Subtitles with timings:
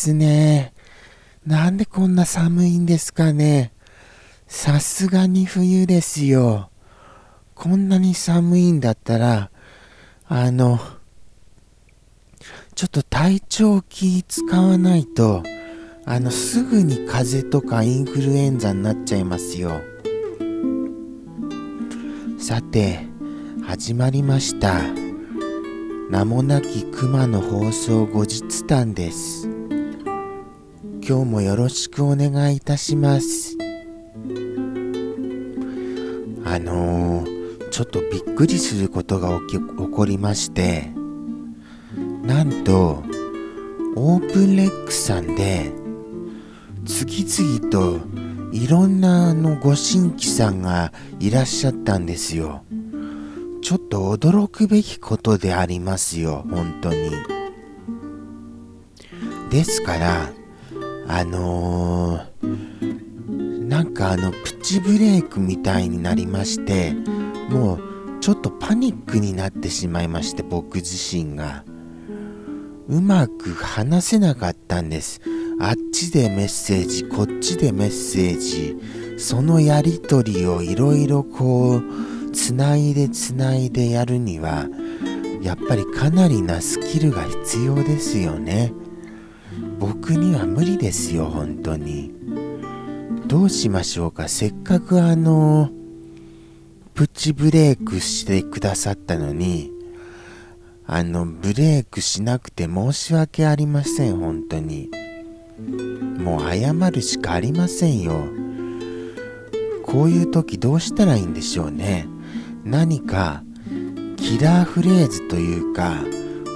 [0.00, 0.72] ですね。
[1.46, 3.72] なんでこんな寒いんですかね。
[4.46, 6.70] さすがに冬ですよ。
[7.54, 9.50] こんなに寒いんだったら、
[10.26, 10.80] あの、
[12.74, 15.42] ちょっと体調気使わないと、
[16.06, 19.82] あの、すぐに風邪とかインフルエンザになっちゃいますよ。
[22.38, 23.00] さて、
[23.66, 24.80] 始まりました。
[26.08, 29.49] 名もなき熊の放送後日談です。
[31.10, 33.58] 今日もよろしくお願いいたします。
[36.44, 40.92] あのー、ちょっとびっくりすることが起き起こりまして、
[42.22, 43.02] なんと、
[43.96, 45.72] オープンレックさんで、
[46.86, 47.98] 次々と
[48.52, 52.62] いろんなあのご新規さんがいらっしゃったんですよ。
[53.62, 57.10] ちょっと驚くべきことでありますよ、本当に。
[59.50, 60.39] ですから、
[61.12, 66.92] あのー、なんかあのプチブレイクみたいになりまして、
[67.50, 71.64] もうちょっとパニックになってしまいまして、僕自身が。
[72.88, 75.20] うまく話せなかったんです。
[75.60, 78.76] あっちでメッセージ、こっちでメッセージ、
[79.18, 81.82] そのやりとりをいろいろこう、
[82.32, 84.68] つないでつないでやるには
[85.42, 88.72] やっぱりかなりなスキルが必要ですよね
[89.80, 92.12] 僕には無理ですよ本当に。
[93.26, 94.28] どうしましょうか。
[94.28, 95.70] せっかくあの
[96.92, 99.72] プチブレイクしてくださったのに
[100.86, 104.90] あのブレイクしなくて申し訳ありません本当に。
[106.18, 108.26] もう謝るしかありませんよ。
[109.86, 112.06] こういう時どうしたらいいんでしょうね。
[112.64, 113.42] 何か
[114.18, 115.94] キラーフレーズというか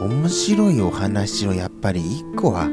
[0.00, 2.68] 面白いお話をやっぱり一個は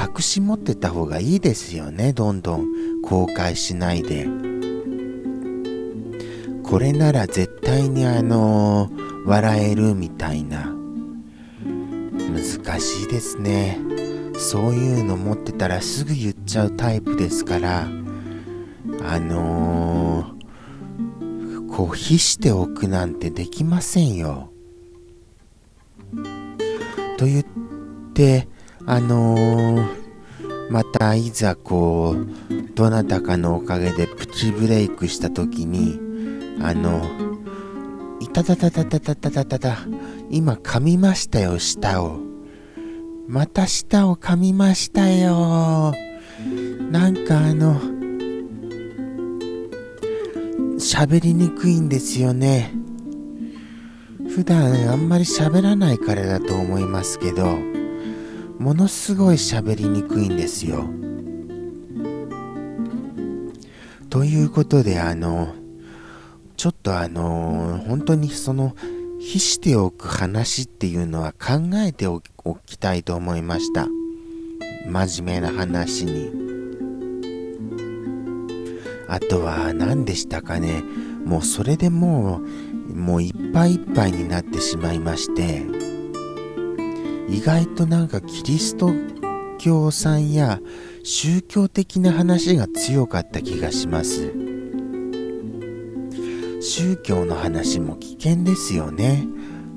[0.00, 2.12] 隠し持ってた方がいいですよね。
[2.12, 2.66] どんどん
[3.02, 4.26] 公開しないで。
[6.62, 10.74] これなら絶対にあのー、笑えるみたいな。
[12.18, 13.78] 難しいですね。
[14.38, 17.88] そういうの持ってたらすぐ言っちゃうタイプですから。
[19.02, 20.40] あのー
[21.80, 24.52] こう秘しておくなんてできませんよ。
[27.16, 27.44] と言っ
[28.12, 28.48] て
[28.86, 35.98] あのー、またいざこうどなたかのおかげでプチブレイクした時に
[36.62, 37.02] あの
[38.20, 39.78] いたたたたたたたたたた
[40.30, 42.20] 今噛みましたよ舌を。
[43.28, 45.94] また舌を噛みましたよ。
[46.90, 47.80] なんかあの
[50.78, 52.72] 喋りにくいんですよね。
[54.28, 57.58] 普段あんまり喋らないからだと思いますけど、
[58.60, 60.84] ものすごい喋りにくいんですよ。
[64.10, 65.54] ということで、あの、
[66.58, 68.76] ちょっとあの、本当にその、
[69.18, 72.20] 秘しておく話っていうのは考えてお
[72.66, 73.88] きたいと思いました。
[74.86, 76.30] 真面目な話に。
[79.08, 80.84] あとは何でしたかね
[81.24, 82.42] もうそれでも
[82.90, 85.66] うもういっぱいいっぱいになってしまいまして
[87.30, 88.92] 意外となんかキリスト
[89.58, 90.58] 教さんや
[91.04, 94.32] 宗教的な話が強かった気がします。
[96.60, 99.26] 宗教の話も危険ですよね。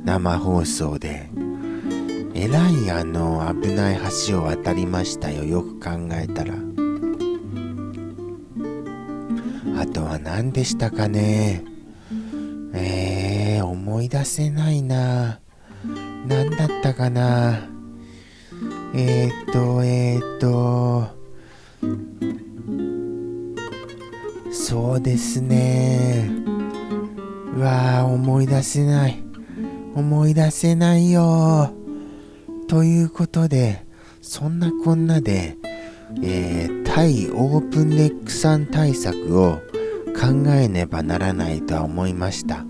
[0.03, 1.29] 生放送で。
[2.33, 5.43] えらいあの危ない橋を渡りましたよ。
[5.43, 6.55] よく考えたら。
[9.79, 11.63] あとは何でしたかね。
[12.73, 15.42] えー、思い出せないな。
[16.25, 17.67] 何だったかな？
[18.95, 21.07] えー、っと、えー、っと、
[24.51, 26.29] そうですね。
[27.55, 29.23] うわあ、思い出せない。
[29.95, 31.73] 思い出せないよ。
[32.67, 33.85] ということで、
[34.21, 35.57] そんなこんなで、
[36.23, 39.59] えー、対オープンレックさん対策を
[40.15, 42.65] 考えねばならないとは思いました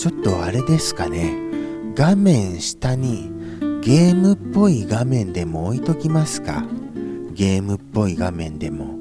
[0.00, 1.36] ちょっとあれですかね。
[1.94, 3.30] 画面下に
[3.82, 6.64] ゲームっぽい画面でも置いときますか。
[7.34, 8.98] ゲームっぽい画面でも。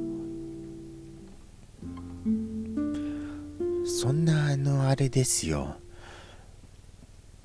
[3.85, 5.77] そんなあのあれですよ。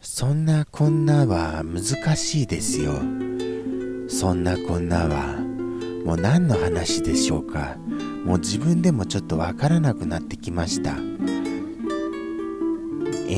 [0.00, 2.94] そんなこんなは難しいですよ。
[4.08, 5.38] そんなこんなは
[6.04, 7.76] もう何の話でしょうか。
[8.24, 10.96] もう自分でもちょっとわからなくなってきました。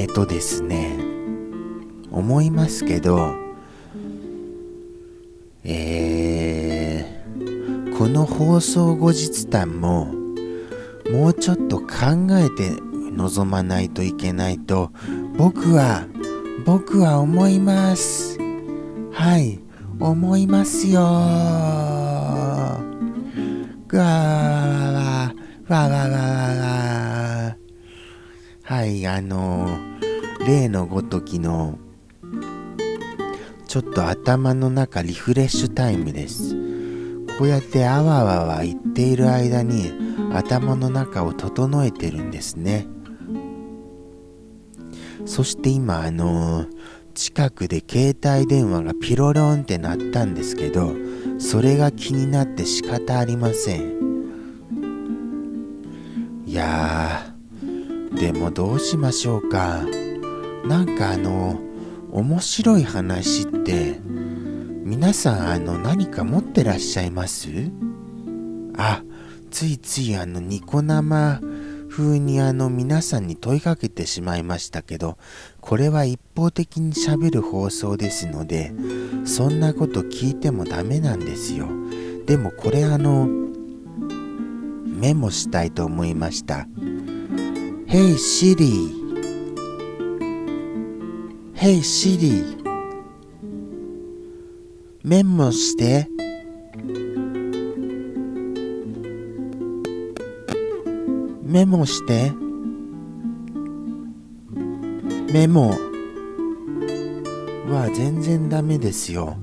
[0.06, 0.99] ーとですね、
[2.11, 3.35] 思いますけど、
[5.64, 10.06] えー、この放送後日談も、
[11.11, 11.87] もうちょっと考
[12.32, 12.81] えて
[13.12, 14.91] 臨まないといけないと、
[15.37, 16.06] 僕は、
[16.64, 18.38] 僕は思います。
[19.12, 19.61] はい、
[19.99, 21.00] 思いますよ
[23.88, 24.11] ぐわわ
[24.93, 25.32] わ
[25.69, 26.75] わわわわわ
[28.66, 29.78] はい、あの
[30.44, 31.78] 例のごときの
[33.68, 36.56] ちょっと頭の中リフレッシュタイムです。
[37.38, 39.92] こうやってあわわわ言っている間に
[40.32, 42.88] 頭の中を整えてるんですね。
[45.26, 46.66] そして今あの
[47.14, 50.92] 近くで携帯電話がピロロンって鳴ったんですけど
[51.38, 53.96] それが気になって仕方ありません
[56.46, 57.35] いや
[58.18, 59.84] でもどうしましょうか。
[60.64, 61.60] なんかあの
[62.10, 67.48] 面白い話って皆さんあの何か持ってらっしゃいます？
[68.76, 69.02] あ
[69.50, 71.40] ついついあのニコ生
[71.88, 75.19] 風にあの皆さんに問いかけてしまいましたけど
[75.60, 78.72] これは一方的にしゃべる放送ですので
[79.24, 81.69] そんなこと聞いてもダメなんですよ。
[82.26, 83.28] でもこれあの
[84.84, 86.66] メモしたいと思いました。
[87.88, 88.90] Hey Siri.
[91.54, 92.56] Hey Siri.
[95.04, 96.08] メモして。
[101.44, 102.32] メモして。
[105.32, 105.70] メモ。
[107.68, 109.36] は全然ダメですよ。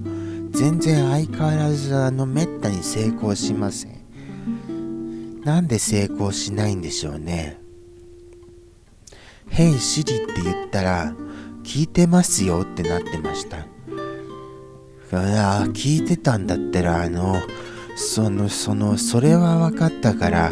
[0.51, 5.41] 全然相変わらずあのめったに成功しません。
[5.45, 7.62] なんで成功しないんでしょうね。
[9.53, 11.13] Hey Siri って言ったら
[11.63, 13.67] 聞いてますよってなってました
[15.15, 17.35] ああ聞いてたんだったらあの
[17.95, 20.51] そのそのそれは分かったから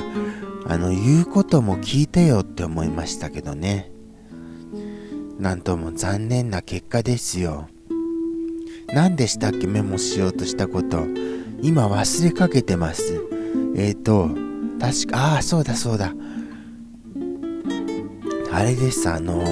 [0.67, 3.91] あの言うことも聞いてよって思いましたけどね。
[5.39, 7.67] なんとも残念な結果ですよ。
[8.93, 11.07] 何でしたっけメモしようとしたこと。
[11.63, 13.19] 今忘れかけてます。
[13.75, 14.29] えっ、ー、と
[14.79, 16.13] 確かああそうだそうだ。
[18.53, 19.43] あれですあの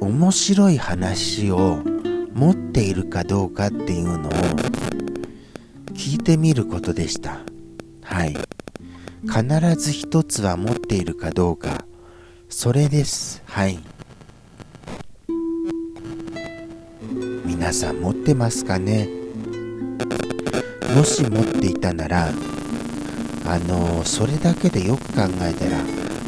[0.00, 1.82] 面白い話を
[2.34, 4.32] 持っているかどうかっていうのを
[5.94, 7.40] 聞いてみることでした。
[8.02, 8.36] はい。
[9.22, 11.84] 必ず一つは持っているかどうか
[12.48, 13.42] それです。
[13.46, 13.78] はい。
[17.44, 19.08] 皆さん持ってますかね？
[20.96, 22.30] もし持っていたなら
[23.46, 25.78] あのそれだけでよく考えたら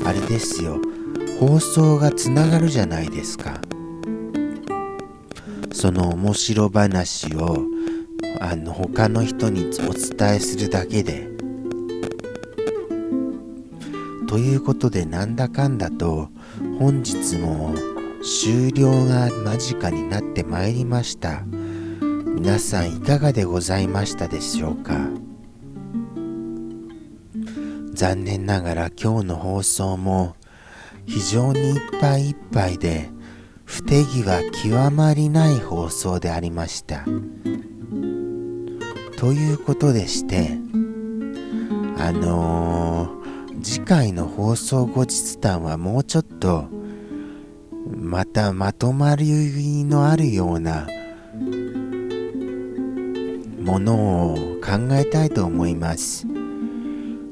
[0.08, 0.80] あれですよ。
[1.44, 3.60] 放送がつながるじゃないですか。
[5.72, 7.66] その面白話を
[8.40, 11.28] あの他の人にお伝えするだけで。
[14.28, 16.28] ということでなんだかんだと
[16.78, 17.74] 本日も
[18.22, 21.42] 終了が間近になってまいりました。
[22.36, 24.94] 皆さんいかがでございましたでしょうか。
[27.94, 30.36] 残念ながら今日の放送も
[31.06, 33.10] 非常にいっぱいいっぱいで
[33.64, 37.04] 不手際極まりない放送でありました
[39.18, 40.58] ということでして
[41.98, 43.22] あのー
[43.62, 46.68] 次回の放送後日談はもうちょっと
[47.96, 50.88] またまとまりのあるような
[53.60, 56.26] ものを考えたいと思います。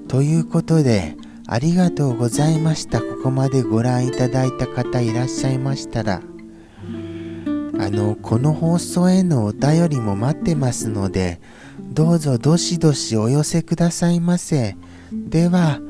[0.07, 1.17] ということで
[1.52, 3.00] ありがとうございました。
[3.00, 11.40] ここまでご覧いただいた方いらっしゃいましたらあのこの放送へのお便りも待ってますので
[11.80, 14.76] どうぞどしどしお寄せくださいませ。
[15.12, 15.80] では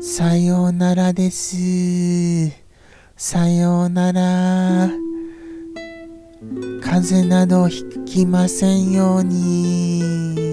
[0.00, 2.52] さようならです。
[3.16, 4.90] さようなら。
[6.80, 10.51] 風邪などひきませんように。